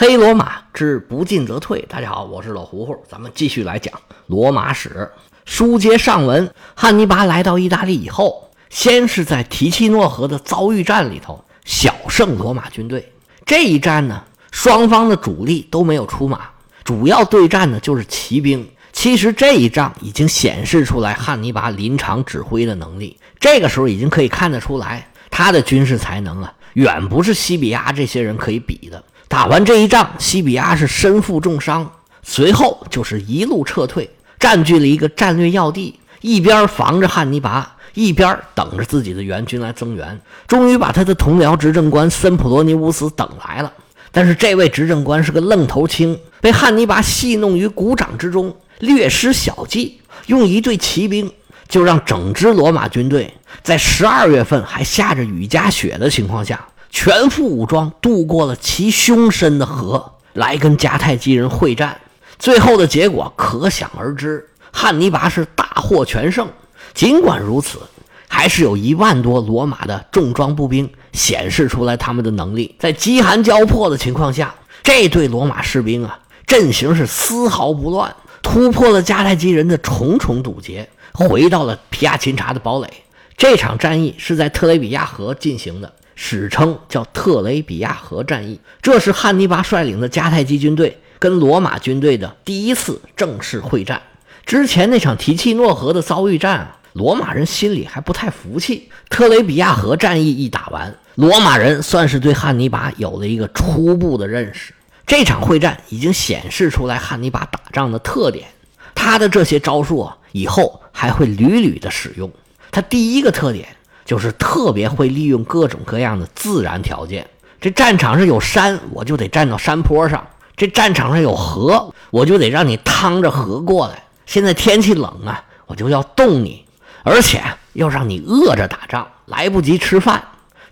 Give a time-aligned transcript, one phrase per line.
[0.00, 1.84] 黑罗马之不进则退。
[1.86, 3.92] 大家好，我是老胡胡，咱们继续来讲
[4.28, 5.10] 罗马史。
[5.44, 13.12] 书接上文，汉尼拔来到意大利以后，先是在提契诺河的遭遇战里头小胜罗马军队。
[13.44, 16.48] 这一战呢，双方的主力都没有出马，
[16.82, 18.66] 主要对战的就是骑兵。
[18.92, 23.18] 其实这一仗已经显示出来汉尼拔临场指挥的能力。
[23.38, 29.04] 这个时候已经可以看得出来，他的军事才能啊，远不是西比亚这些人可以比的。
[29.30, 31.88] 打完这一仗，西比亚是身负重伤，
[32.20, 34.10] 随后就是一路撤退，
[34.40, 40.20] 占据了一个战略要地，一边防着汉尼拔，一边等着自己的援军来增援。
[40.48, 43.72] 终于把他的同僚执政官森普罗尼乌斯等来了，
[44.10, 51.32] 但是这位执政官是个愣头青，被汉尼拔戏弄于股掌之中，略施小计，用一队骑兵
[51.68, 56.66] 就让整支罗马军队在十二月份还下着雨夹雪的情况下。
[56.90, 62.00] 全副武装渡过了其凶深的河，来跟迦太基人会战。
[62.38, 66.48] 最后的结果可想而知，汉尼拔是大获全胜。
[66.92, 67.80] 尽管如此，
[68.28, 72.74] 还是有一万多罗马的重装步兵显示出来他们的能力。
[72.78, 82.88] 在饥寒交迫的情况下，这对罗马士兵啊，阵型是丝毫不乱，突破了迦太基人的重重堵截，回到了皮亚琴察的堡垒。
[83.36, 85.92] 这场战役是在特雷比亚河进行的。
[86.22, 94.02] 史称叫特雷比亚河战役，这是汉尼拔率领的迦太基军队跟罗马军队的第一次正式会战。
[94.44, 98.90] 之前那场提契诺河的遭遇战啊，罗马人心里还不太服气。
[99.08, 104.74] 特雷比亚河战役一打完，罗马人算是对汉尼拔有了一个初步的认识。
[105.06, 108.46] 这场会战已经显示出来汉尼拔打仗的特点，
[108.94, 112.30] 他的这些招数啊，以后还会屡屡的使用。
[112.70, 113.66] 他第一个特点。
[114.10, 117.24] 就是特别会利用各种各样的自然条件。
[117.60, 120.18] 这战场上有山，我就得站到山坡上；
[120.56, 124.02] 这战场上有河，我就得让你趟着河过来。
[124.26, 126.64] 现在天气冷啊，我就要冻你，
[127.04, 127.40] 而且
[127.74, 130.20] 要让你饿着打仗，来不及吃饭。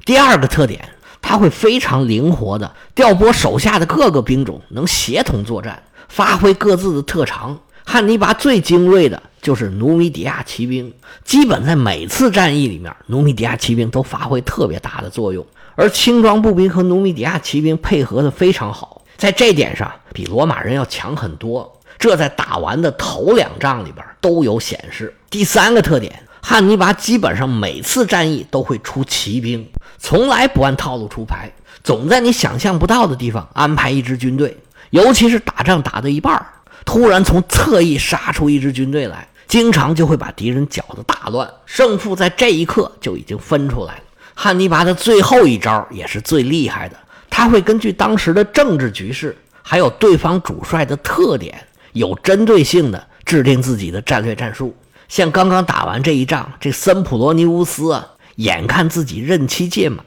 [0.05, 0.89] 第二个特点，
[1.23, 7.57] 他会非常灵活的调拨手下的各个兵种，能协同作战，发挥各自的特长。
[7.91, 10.93] 汉尼拔最精锐的就是努米底亚骑兵，
[11.25, 15.43] 基本在每次战役里面，努米底亚骑兵都发挥特别大的作用。
[15.75, 21.81] 而轻装步兵和努米底亚骑兵配合的非常好，在这点上比罗马人要强很多。
[21.99, 25.17] 这在打完的头两仗里边都有显示。
[25.31, 29.67] 第三个特点，汉尼拔基本上每次战役都会出骑兵，
[29.97, 31.51] 从来不按套路出牌，
[31.83, 34.59] 总在你想象不到的地方安排一支军队，
[34.91, 36.47] 尤其是打仗打到一半儿。
[36.89, 44.03] 突然从侧翼杀出一支军队来，经常就会把敌人搅得大乱，胜负在这一刻就已经分出来了。
[44.35, 46.97] 汉尼拔的最后一招也是最厉害的，
[47.29, 51.63] 他会根据当时的政治局势，还有对方主帅的特点，
[51.93, 54.75] 有针对性的制定自己的战略战术。
[55.09, 58.07] 像刚刚打完这一仗，这森普罗尼乌斯啊，
[58.37, 60.03] 眼看自己任期届满，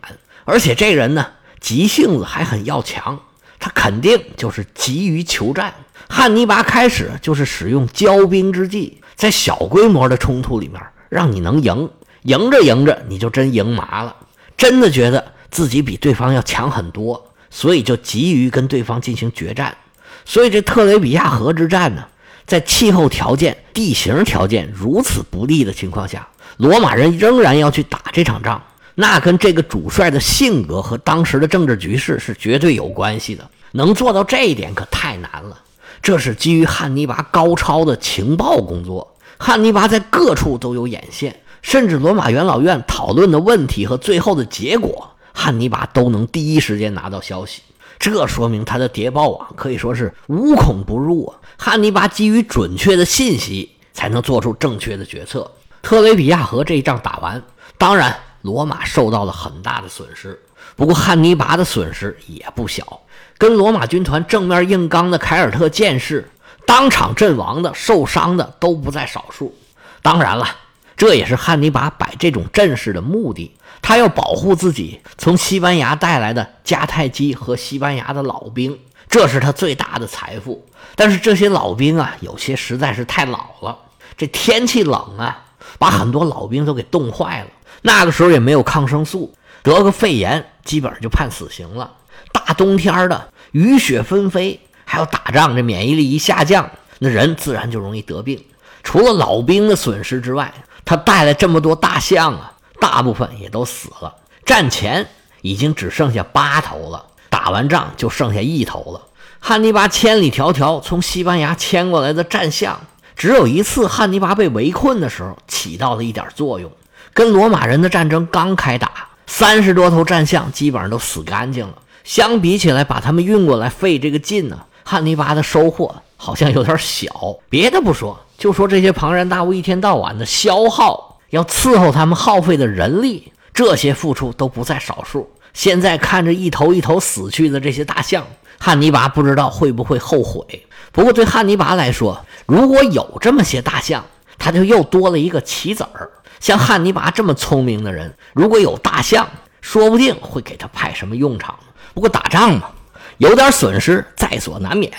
[0.46, 1.28] 而且这人呢
[1.60, 3.20] 急性子还很要强，
[3.60, 5.72] 他肯定就是急于求战。
[6.14, 11.90] 汉尼拔开始就是使用骄兵之计，在小规模的冲突里面让你能赢，
[12.24, 14.14] 赢着赢着你就真赢麻了，
[14.58, 19.78] 真的觉得自己比对方要强很多，所以就急于跟对方进行决战。
[20.26, 22.06] 所以这特雷比亚河之战呢，
[22.46, 26.28] 在气候条件、地形条件如此不利的情况下，
[26.58, 28.62] 罗马人仍然要去打这场仗，
[28.96, 33.50] 那跟这个主帅的性格和当时的政治局势是绝对有关系的。
[33.72, 35.58] 能做到这一点可太难了。
[36.02, 47.62] 这是基于汉尼拔高超的情报工作，汉尼拔在各处都有眼线，甚至罗马元老院讨论的问题和最后的结果，汉尼拔都能第一时间拿到消息。
[48.00, 51.38] 这说明他的谍报网可以说是无孔不入啊！
[51.56, 55.52] 汉尼拔基于准确的信息，才能做出正确的决策。
[55.84, 57.40] 特雷比亚河这一仗打完，
[57.78, 60.42] 当然罗马受到了很大的损失，
[60.76, 63.02] 不过汉尼拔的损失也不小。
[63.42, 66.30] 跟罗马军团正面硬刚的凯尔特剑士，
[66.68, 69.58] 当场阵亡的、受伤的都不在少数。
[70.04, 70.48] 当然了，
[70.96, 78.78] 这也是汉尼拔摆这种阵势的目的，他要保护自己从西班牙带来的迦太基和西班牙的老兵，
[79.10, 80.64] 这是他最大的财富。
[80.96, 83.76] 但是这些老兵啊，有些实在是太老了，
[84.16, 85.46] 这天气冷啊，
[85.80, 87.48] 把很多老兵都给冻坏了。
[87.82, 89.34] 那个时候也没有抗生素，
[89.64, 91.90] 得个肺炎，基本上就判死刑了。
[92.32, 93.30] 大冬天的。
[93.52, 98.42] 雨雪纷飞，还有打仗，这免疫力一下降，那人自然就容易得病。
[98.84, 100.54] 除了老兵的损失之外，
[100.86, 104.16] 他带来这么多大象啊，大部分也都死了。
[104.46, 105.08] 战前
[105.42, 109.02] 已经只剩下八头了，打完仗就剩下一头了。
[109.40, 112.80] 汉尼拔千里迢迢从西班牙牵过来的战象，
[113.16, 116.72] 只有一次汉尼拔被围困的时候起到了一点作用。
[117.14, 121.74] 跟罗马人的战争刚开打，三十多头战象基本上都死干净了。
[122.04, 127.38] 相比起来，把他们运过来费这个劲呢，汉尼拔的收获好像有点小。
[127.50, 135.30] 别的不说，就说这些庞然大物一天到晚的消耗，要伺候他们耗费的人力，这些付出都不在少数。
[135.54, 138.26] 现在看着一头一头死去的这些大象，
[138.58, 140.66] 汉尼拔不知道会不会后悔。
[140.92, 144.06] 不过对汉尼拔来说，如果有这么些大象，
[144.38, 146.10] 他就又多了一个棋子儿。
[146.40, 149.28] 像汉尼拔这么聪明的人，如果有大象，
[149.62, 151.60] 说不定会给他派什么用场。
[151.94, 152.70] 不过打仗嘛，
[153.18, 154.92] 有点损失在所难免。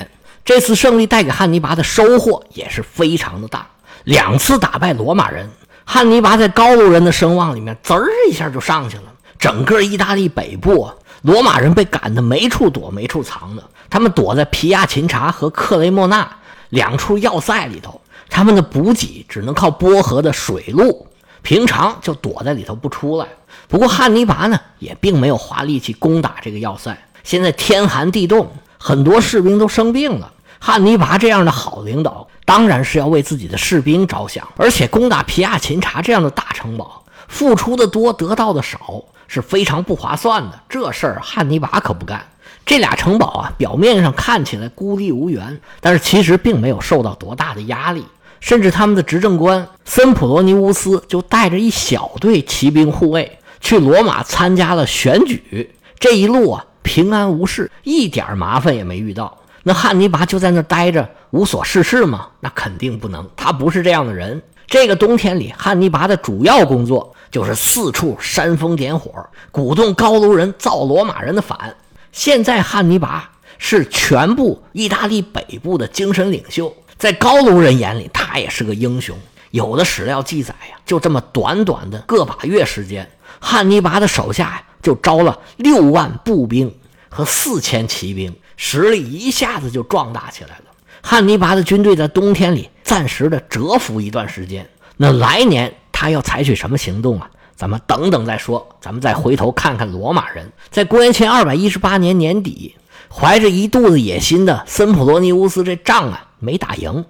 [0.45, 3.67] 这次胜利带给汉尼拔的收获也是非常的大，
[4.05, 5.49] 两次打败罗马人，
[5.85, 9.05] 汉尼拔在高卢人的声望里面滋儿一下就上去了。
[9.39, 10.91] 整个意大利北部，
[11.23, 13.63] 罗马人被赶得没处躲、没处藏的。
[13.89, 16.29] 他们躲在皮亚琴察和克雷莫纳
[16.71, 21.07] 两处要塞里头，他们的补给只能靠波河的水路，
[21.43, 23.27] 平常就躲在里头不出来。
[23.69, 26.97] 不过汉尼拔呢，也并没有花力气攻打这个要塞。
[27.23, 30.33] 现在天寒地冻，很多士兵都生病了。
[30.59, 34.47] 汉尼拔这样的好领导，当然是要为自己的士兵着想。
[34.57, 38.79] 而且攻打皮亚琴察这样的大城堡，付出的多，得到的少。
[39.29, 42.23] 是非常不划算的，这事儿汉尼拔可不干。
[42.67, 48.05] 这俩城堡啊，表面上看起来孤立无援，但是其实并没有受到多大的压力。
[48.43, 59.39] 甚至他们的执政官森普罗尼乌斯就带着一小队骑兵护卫去罗马参加了选举，这一路啊平安无事，一点麻烦也没遇到。
[59.63, 62.27] 那汉尼拔就在那待着无所事事吗？
[62.41, 64.43] 那肯定不能，他不是这样的人。
[64.67, 67.15] 这个冬天里，汉尼拔的主要工作。
[67.31, 69.11] 就是四处煽风点火，
[69.51, 71.75] 鼓动高卢人造罗马人的反。
[72.13, 76.71] 现在汉尼拔是全部意大利北部的精神领袖，
[77.03, 79.19] 在高卢人眼里，他也是个英雄。
[79.51, 83.11] 有的史料记载呀，就这么短短的个把月时间，
[83.41, 86.73] 汉尼拔的手下呀就招了六万步兵
[87.09, 90.67] 和四千骑兵，实力一下子就壮大起来了。
[91.03, 94.65] 汉尼拔的军队在冬天里暂时的蛰伏一段时间，
[94.97, 95.75] 那来年。
[95.91, 97.31] 他要采取什么行动啊？
[97.55, 98.67] 咱们等等再说。
[98.81, 102.75] 咱们再回头看看罗马人，在公元前二百一十八年年底，
[103.15, 107.05] 怀着一肚子野心的森普罗尼乌斯这仗啊没打赢。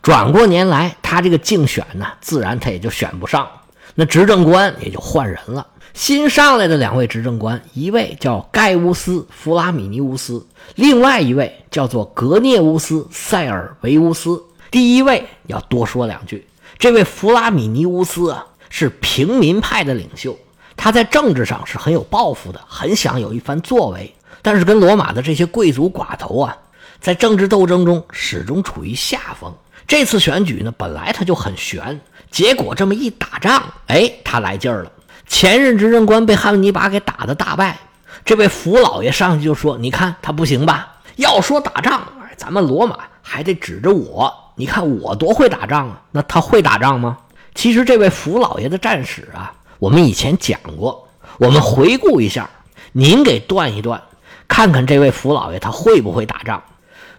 [0.00, 3.48] 转过年来，他这个竞选呢，自然他也就选不上，
[3.96, 5.66] 那执政官也就换人了。
[5.94, 10.46] 新上来的两位执政官，一位叫盖乌斯·弗拉米尼乌斯，
[10.76, 14.40] 另外一位叫做格涅乌斯·塞尔维乌斯。
[14.70, 16.46] 第一位要多说两句。
[16.78, 20.38] 这位弗拉米尼乌斯啊，是平民派的领袖，
[20.76, 24.14] 他在政治上是很有抱负的，很想有一番作为。
[24.42, 26.56] 但是跟罗马的这些贵族寡头啊，
[27.00, 29.54] 在政治斗争中始终处于下风。
[29.86, 34.92] 这次选举呢，本来他就很悬，结果这么一打仗，哎，他来劲儿了。
[35.26, 37.78] 前任执政官被汉尼拔给打的大败，
[38.24, 40.96] 这位福老爷上去就说：“你看他不行吧？
[41.16, 42.02] 要说打仗，
[42.36, 46.02] 咱们罗马还得指着我。”你看我多会打仗啊！
[46.10, 47.16] 那他会打仗吗？
[47.54, 51.08] 其实这位福老爷的战史啊，我们以前讲过。
[51.38, 52.50] 我们回顾一下，
[52.90, 54.02] 您给断一断，
[54.48, 56.60] 看看这位福老爷他会不会打仗？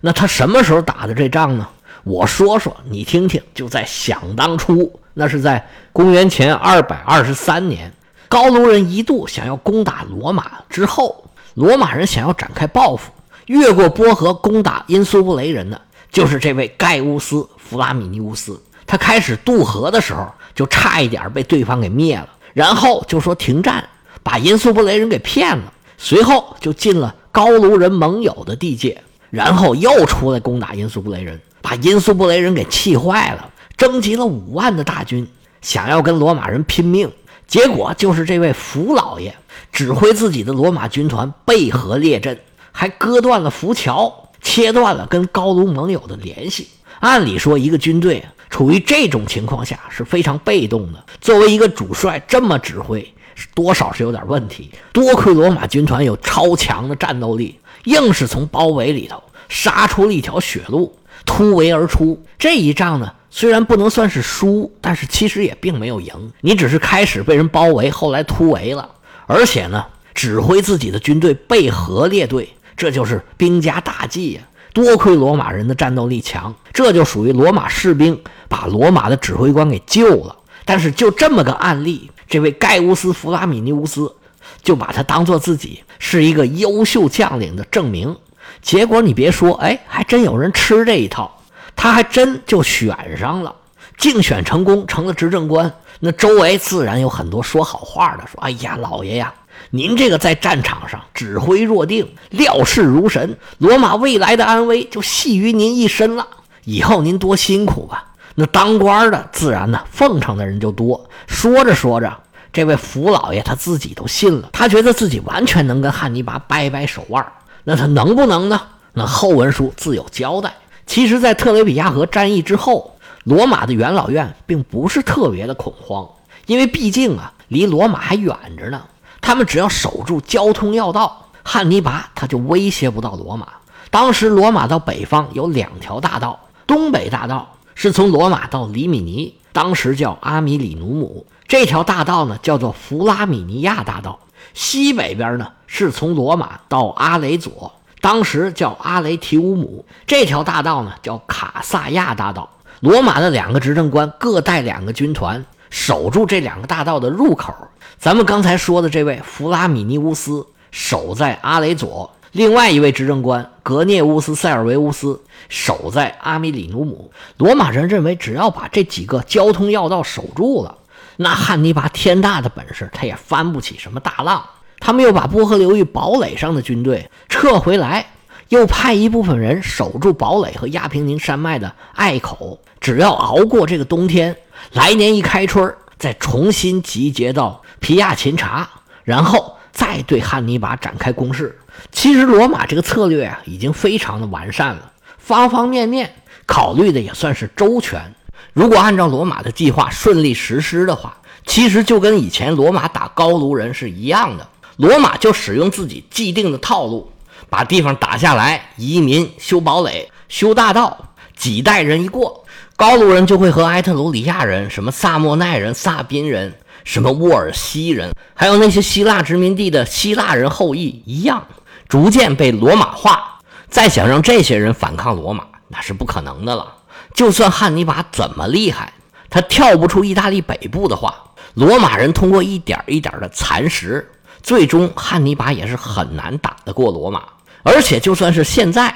[0.01, 1.67] 那他什么时候打的这仗呢？
[2.03, 3.41] 我说说，你听听。
[3.53, 7.91] 就在想当初，那是在公元前二百二十三年，
[8.27, 13.11] 高卢人一度想要攻打罗马之后，罗马人想要展开报复，
[13.45, 15.79] 越过波河攻打因苏布雷人的。
[16.11, 23.87] 就是这位盖乌斯·弗拉米尼乌斯，他开始渡河的时候就差一点被对方给灭了，然后就说停战，
[24.23, 35.25] 把因苏布雷人给骗了，随后就进了高卢人盟友的地界，然后又出来攻打因苏布雷人，把因苏布雷人给气坏了，征集了五万的大军，
[35.61, 37.09] 想要跟罗马人拼命，
[37.47, 39.33] 结果就是这位福老爷
[39.71, 42.37] 指挥自己的罗马军团背河列阵，
[42.73, 44.13] 还割断了浮桥。
[44.41, 46.67] 切断了跟高卢盟友的联系。
[46.99, 51.05] 按理说，一个军队处于这种情况下是非常被动的。
[51.21, 53.13] 作为一个主帅，这么指挥，
[53.53, 54.71] 多少是有点问题。
[54.91, 62.21] 多亏罗马军团有超强的战斗力，硬是从包围里头杀出了一条血路，突围而出。
[62.37, 66.13] 这一仗呢，虽然不能算是输，但是其实也并没有赢。
[66.41, 68.89] 你只是开始被人包围，后来突围了，
[69.27, 72.49] 而且呢，指挥自己的军队背合列队。
[72.75, 74.41] 这就是兵家大忌呀！
[74.71, 78.17] 多亏罗马人的战斗力强，这就属于罗马士兵
[78.47, 80.35] 把罗马的指挥官给救了。
[80.63, 84.15] 但是就这么个案例，这位盖乌斯·弗拉米尼乌斯
[84.61, 88.15] 就把他当做自己是一个优秀将领的证明。
[88.61, 91.41] 结果你别说，哎，还真有人吃这一套，
[91.75, 93.55] 他还真就选上了，
[93.97, 95.73] 竞选成功，成了执政官。
[95.99, 99.33] 那周围自然有很多说好话的，说：“哎呀，老爷呀，
[99.71, 106.27] 您这个在战场上指挥若定，料事如神，罗马未来的安危就系于您一身了。
[106.65, 108.05] 以后您多辛苦吧。”
[108.39, 111.09] 那当官的自然呢，奉承的人就多。
[111.27, 112.17] 说着说着，
[112.53, 117.25] 这位福老爷他自己都信了，他觉得自己完全能跟汉尼拔掰掰手腕。
[117.65, 118.61] 那他能不能呢？
[118.93, 120.53] 那后文书自有交代。
[120.85, 122.95] 其实，在特雷比亚河战役之后。
[123.25, 126.07] 罗马的元老院并不是特别的恐慌，
[126.47, 128.81] 因为毕竟啊，离罗马还远着呢。
[129.21, 133.47] 他们只要守住交通要道，汉尼拔他就威胁不到罗马。
[133.91, 144.19] 当时罗马到北方有两条大道，东北大道是从罗马到里米尼，当时叫阿米里努姆，这条大道呢叫做弗拉米尼亚大道；
[144.53, 147.71] 西北边呢是从罗马到阿雷佐，
[148.01, 152.49] 当时叫阿雷提乌姆，这条大道呢叫卡萨亚大道。
[152.81, 157.53] 罗马的两个执政官各带两个军团，守住这两个大道的入口。
[157.97, 167.11] 咱们刚才说的这位弗拉米尼乌斯守在阿雷佐，另外一位执政官格涅乌斯塞尔维乌斯守在阿米里努姆。
[167.37, 170.77] 罗马人认为，只要把这几个交通要道守住了，
[171.17, 174.43] 那汉尼拔天大的本事他也翻不起什么大浪。
[174.79, 178.05] 他们又把波河流域堡垒上的军队撤回来。
[178.49, 184.35] 又派一部分人守住堡垒和亚平宁山脉的隘口，只要熬过这个冬天，
[184.71, 188.67] 来年一开春再重新集结到皮亚琴察，
[189.03, 191.57] 然后再对汉尼拔展开攻势。
[191.89, 196.13] 其实罗马这个策略啊，已经非常的完善了，方方面面
[196.45, 198.13] 考虑的也算是周全。
[198.51, 204.45] 如果按照罗马的计划顺利实施的话，其实就跟以前罗马打高卢人是一样的，
[204.75, 207.09] 罗马就使用自己既定的套路。
[207.49, 212.45] 把地方打下来，移民、修堡垒、修大道，几代人一过，
[212.75, 216.53] 高卢人就会和埃特鲁里亚人、什么萨莫奈人、萨宾人、
[216.89, 221.45] 什么沃尔西人，还有那些希腊殖民地的希腊人后裔一样，
[221.87, 223.37] 逐渐被罗马化。
[223.69, 226.65] 再想让这些人反抗罗马，那是不可能的了。
[227.13, 228.91] 就算汉尼拔怎么厉害，
[229.29, 231.13] 他跳不出意大利北部的话，
[231.53, 234.09] 罗马人通过一点一点的蚕食，
[234.41, 237.21] 最终汉尼拔也是很难打得过罗马。
[237.61, 238.95] 而且，就算是现在，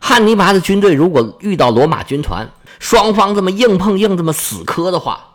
[0.00, 5.29] 汉尼拔的军队如果遇到罗马军团，双方这么硬碰硬、这么死磕的话，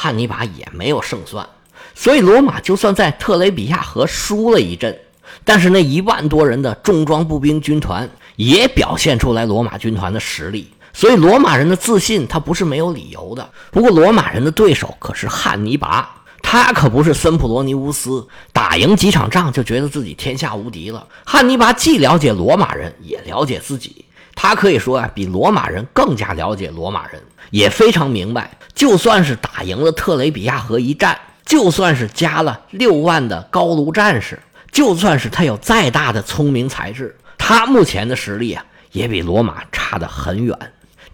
[0.00, 1.44] 汉尼拔也没有胜算。
[1.92, 4.96] 所以，罗马就算在特雷比亚河输了一阵，
[5.44, 10.70] 但是那一万多人的重装步兵军团也表现出来罗马军团的实力。
[10.92, 13.50] 所以，罗马人的自信他不是没有理由的。
[13.72, 16.08] 不过，罗马人的对手可是汉尼拔。
[16.40, 21.04] 他可不是森普罗尼乌斯，打赢几场仗就觉得自己天下无敌了。
[21.26, 24.04] 汉尼拔既了解罗马人，也了解自己。
[24.36, 34.38] 他可以说啊，比罗马人更加了解罗马人，也非常明白，就算是打赢了特雷比亚河一战，就算是加了六万的高卢战士，
[34.70, 40.56] 就算是他有再大的聪明才智，他目前的实力啊，也比罗马差得很远。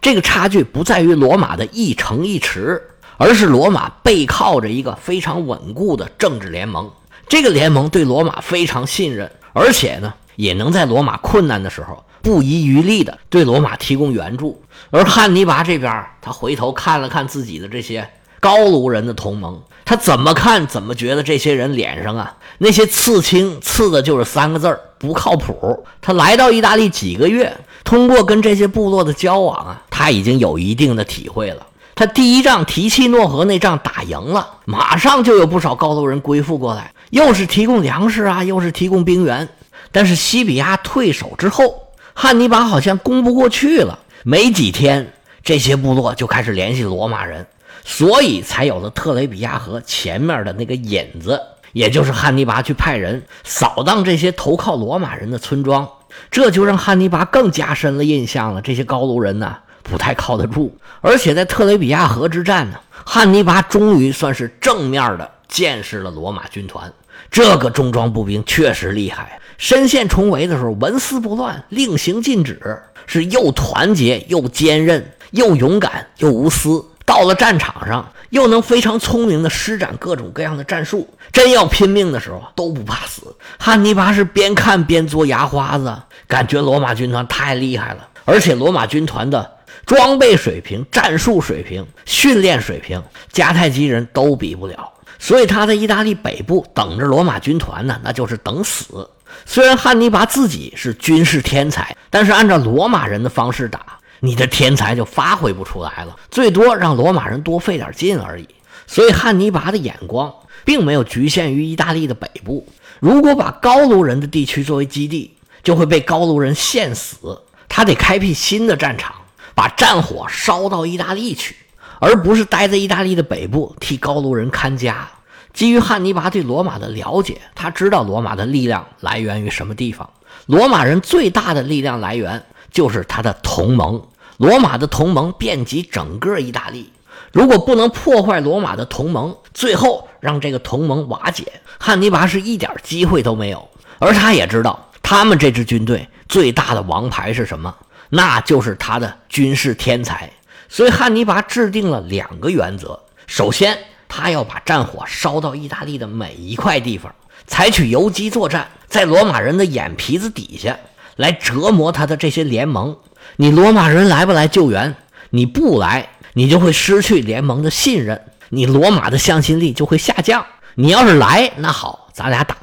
[0.00, 2.82] 这个差距不在于罗马的一城一池。
[3.16, 6.90] 而是罗马背靠着一个非常稳固的政治联盟，
[7.28, 14.62] 这个联盟对罗马非常信任，而且呢，也能在罗马困难的时候不遗余力的对罗马提供援助。
[14.90, 18.08] 而汉尼拔这边，他回头看了看自己的这些
[18.40, 25.84] 高卢人的同盟，他怎么看怎么觉得这些人脸上啊那些刺青刺的就是三个字儿不靠谱。
[26.00, 31.66] 他来到意大利几个月，通过跟这些部落的交往啊，他已经有一定的体会了。
[31.96, 39.48] 他第一仗提契诺河那仗打赢了，马上就有不少高卢人归附过来，又是提供粮食啊，又是提供兵员。
[39.94, 45.12] 但是西比亚退守之后，汉尼拔好像攻不过去了，没几天，
[45.44, 47.46] 这些部落就开始联系罗马人，
[47.84, 51.40] 所以才有了特雷比亚河前面的那个引子，
[51.72, 55.88] 也就是汉尼拔去派人扫荡这些投靠罗马人的村庄，
[56.28, 58.60] 这就让汉尼拔更加深了印象了。
[58.60, 59.58] 这些高卢人呢？
[59.84, 66.92] 不太靠得住，而且在特雷比亚河之战呢，汉尼拔终于算是正面的见识了罗马军团。
[67.30, 76.84] 这个重装步兵确实厉害，身陷重围的时候纹丝不乱，令行禁止，是又团结又坚韧，又勇敢又无私。
[77.06, 83.22] 到了战场上，又能非常聪明的施展各种各样的战术，真要拼命的时候都不怕死。
[83.58, 85.94] 汉尼拔是边看边嘬牙花子，
[86.26, 89.52] 感觉罗马军团太厉害了，而且罗马军团的。
[89.84, 99.06] 装备水平、战术水平、训练水平，迦太基人都比不了，所以他在意大利北部等着罗马军团呢，那就是等死。
[99.46, 103.80] 虽然汉尼拔自己是军事天才，但是按照罗马人的方式打，
[104.20, 108.48] 你的天才就发挥不出来了，最多让罗马人多费点劲而已。
[108.86, 110.32] 所以汉尼拔的眼光
[110.64, 112.66] 并没有局限于意大利的北部，
[113.00, 117.42] 如果把高卢人的地区作为基地，就会被高卢人陷死。
[117.68, 119.14] 他得开辟新的战场，
[119.54, 121.56] 把战火烧到意大利去，
[121.98, 125.08] 而不是待在意大利的北部替高卢人看家。
[125.54, 130.10] 基于汉尼拔对罗马的了解，他知道罗马的力量来源于什么地方。
[130.46, 134.02] 罗马人最大的力量来源就是他的同盟。
[134.36, 136.92] 罗马的同盟遍及整个意大利。
[137.32, 143.68] 如果不能破坏罗马的同盟，最后让这个同盟瓦解，汉尼拔是一点机会都没有。
[144.00, 147.72] 而他也知道，他们这支军队最大的王牌是什么？
[148.08, 150.30] 那就是他的军事天才。
[150.68, 153.78] 所以汉尼拔制定了两个原则：首先，
[154.16, 157.12] 他要把战火烧到意大利的每一块地方，
[157.48, 160.78] 采取游击作战，在罗马人的眼皮子底下
[161.16, 162.96] 来折磨他的这些联盟。
[163.34, 164.94] 你罗马人来不来救援？
[165.30, 170.46] 你不来，你就会失去联盟的信任，你罗马的向心力就会下降。
[170.76, 172.54] 你要是来，那好，咱俩打；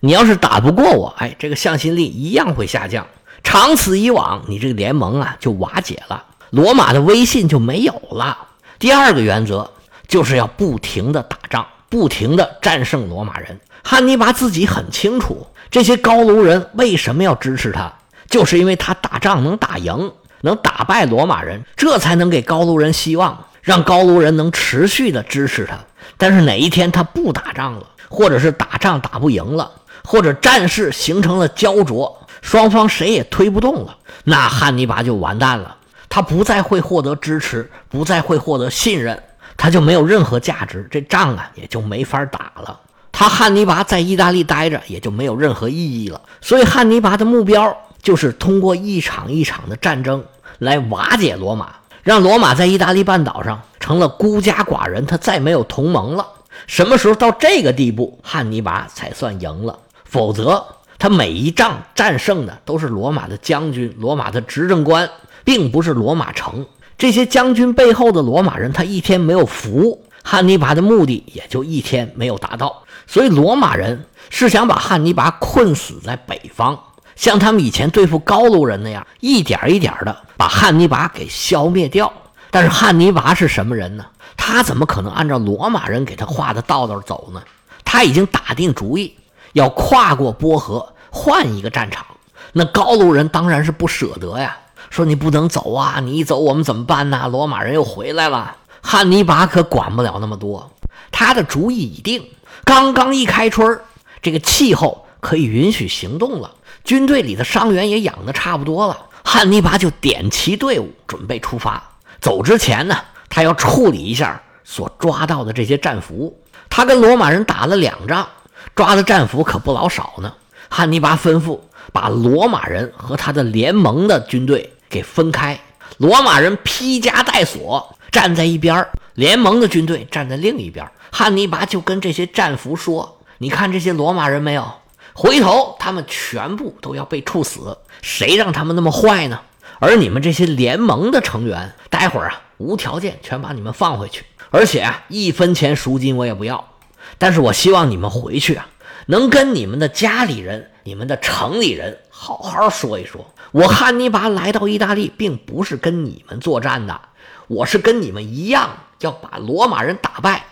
[0.00, 3.06] 你要是打不过我，哎，这个向心力一样会下降。
[3.42, 8.36] 长此以往，你这个联盟啊就瓦解了，罗马的威信就没有了。
[8.78, 9.70] 第二个原则。
[10.08, 13.60] 就是要不停的打仗，不停的战胜罗马人。
[13.84, 17.92] 汉尼拔自己很清楚，这些高卢人为什么要支持他，
[18.28, 25.78] 就是因为他打仗能打赢，能打败罗马人，这才能给高卢人希望，让高卢人能持续的支持他。
[26.16, 29.70] 但是哪一天他不打仗了，或者是打仗打不赢了，
[30.04, 35.76] 或者战事形成了焦灼，双方谁也推不动了，那汉尼拔就完蛋了。
[36.08, 39.22] 他不再会获得支持，不再会获得信任。
[39.58, 42.80] 他就没有任何价值，这仗啊也就没法打了。
[43.12, 46.18] 他汉尼拔在意大利待着也就没有任何意义了。
[46.40, 50.24] 所以汉尼拔的目标就是通过一场一场的战争
[50.58, 56.26] 来瓦解罗马，让罗马在意大利半岛上成了孤家寡人，他再没有同盟了。
[56.68, 59.78] 什么时候到这个地步，汉尼拔才算赢了？
[60.04, 60.64] 否则，
[60.98, 65.10] 他每一仗战胜的都是罗马的将军、罗马的执政官，
[65.44, 66.64] 并不是罗马城。
[66.98, 72.82] 这些将军背后的罗马人，他一天没有服，汉尼拔的目的也就一天没有达到。
[73.06, 76.76] 所以，罗马人是想把汉尼拔困死在北方，
[77.14, 82.12] 像他们以前对付高卢人那样，一点一点的把汉尼拔给消灭掉。
[82.50, 84.04] 但是，汉尼拔是什么人呢？
[84.36, 87.40] 他怎么可能按照罗马人给他画的道道走呢？
[87.84, 89.14] 他已经打定主意
[89.52, 92.04] 要跨过波河，换一个战场。
[92.52, 94.56] 那高卢人当然是不舍得呀。
[94.90, 96.00] 说你不能走啊！
[96.00, 97.28] 你一走，我们怎么办呢？
[97.30, 98.56] 罗马人又回来了。
[98.82, 100.70] 汉尼拔可管不了那么多，
[101.10, 102.24] 他的主意已定。
[102.64, 103.80] 刚刚一开春
[104.22, 106.52] 这个气候可以允许行动了，
[106.84, 108.96] 军队里的伤员也养的差不多了。
[109.24, 111.82] 汉尼拔就点齐队伍，准备出发。
[112.20, 112.96] 走之前呢，
[113.28, 116.40] 他要处理一下所抓到的这些战俘。
[116.70, 118.26] 他跟罗马人打了两仗，
[118.74, 120.32] 抓的战俘可不老少呢。
[120.68, 121.60] 汉尼拔吩咐
[121.92, 124.72] 把罗马人和他的联盟的军队。
[124.88, 125.60] 给分开，
[125.98, 134.72] 罗马人披枷带锁站在一边联盟的军队站在另一边汉尼拔就跟这些战俘说：“你看这些罗马人没有？
[135.12, 137.76] 回头他们全部都要被处死。
[138.02, 139.40] 谁让他们那么坏呢？
[139.80, 146.72] 而你们这些联盟的成员，待会儿啊，无条件全把你们放回去，而且啊，一分钱赎金我也不要。
[147.16, 148.68] 但是我希望你们回去啊，
[149.06, 157.00] 能跟你们的家里人、你们的城里人好好说一说。”我汉尼拔来到意大利，并不是跟你们作战的，
[157.46, 160.44] 我是跟你们一样要把罗马人打败，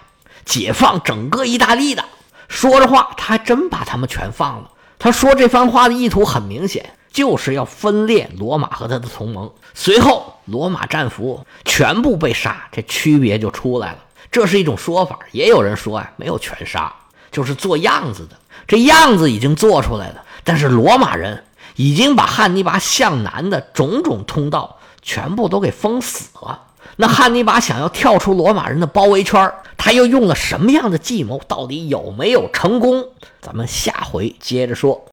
[0.46, 2.02] 解放整个意大利的。
[2.48, 4.70] 说着话，他还真把他们全放了。
[4.98, 9.50] 他说这番话的意图很明显，就是要分裂罗马和他的同盟。
[9.74, 13.98] 随后，罗马战俘全部被杀，这区别就出来了。
[14.32, 16.90] 这是一种说法，也有人说啊，没有全杀，
[17.30, 18.38] 就是做样子的。
[18.66, 21.44] 这样子已经做出来了，但是罗马人。
[21.76, 26.62] 已经把汉尼拔向南的种种通道全部都给封死了。
[26.96, 31.38] 那汉尼拔想要跳出罗马人的包围圈，他又用了什么样的计谋？
[31.46, 33.10] 到底有没有成功？
[33.42, 35.04] 咱们下回接着说。